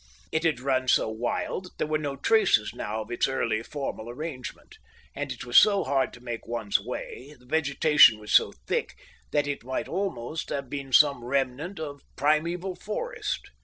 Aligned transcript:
It 0.31 0.43
had 0.45 0.59
run 0.59 0.87
so 0.87 1.09
wild 1.09 1.65
that 1.65 1.77
there 1.77 1.85
were 1.85 1.99
no 1.99 2.15
traces 2.15 2.73
now 2.73 3.03
of 3.03 3.11
its 3.11 3.27
early 3.27 3.61
formal 3.61 4.09
arrangement; 4.09 4.79
and 5.13 5.31
it 5.31 5.45
was 5.45 5.57
so 5.57 5.83
hard 5.83 6.11
to 6.13 6.19
make 6.23 6.47
one's 6.47 6.79
way, 6.79 7.35
the 7.39 7.45
vegetation 7.45 8.17
was 8.17 8.31
so 8.31 8.51
thick, 8.65 8.95
that 9.29 9.45
it 9.45 9.63
might 9.63 9.87
almost 9.87 10.49
have 10.49 10.71
been 10.71 10.91
some 10.91 11.23
remnant 11.23 11.79
of 11.79 12.01
primeval 12.15 12.75
forest. 12.75 13.51